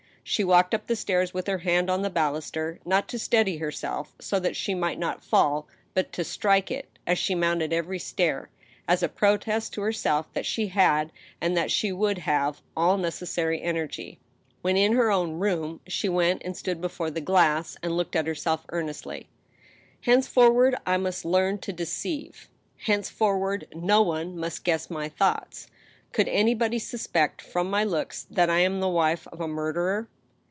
[0.23, 4.13] She walked up the stairs with her hand on the baluster, not to steady herself
[4.21, 8.49] so that she might not fall, but to strike it, as she mounted every stair,
[8.87, 11.11] as a protest to herself that she had,
[11.41, 14.19] and that she would have, all necessary energy.
[14.61, 18.27] When in her own room, she went and stood before the glass, and looked at
[18.27, 19.27] herself earnestly."
[20.05, 22.47] Henceforward, I must learn to deceive.
[22.77, 25.67] Henceforward, no one must guess my thoughts.
[26.13, 30.07] Could anybody suspect, from my looks, that I am the wife of a murderer